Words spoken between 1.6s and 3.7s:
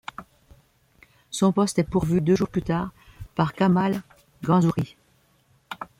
est pourvu deux jours plus tard par